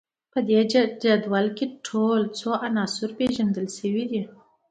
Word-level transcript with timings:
په 0.31 0.39
دې 0.49 0.61
جدول 1.01 1.45
کې 1.57 1.65
ټول 1.87 2.19
څو 2.39 2.49
عناصر 2.67 3.09
پیژندل 3.19 3.67
شوي 3.77 4.03
دي 4.11 4.21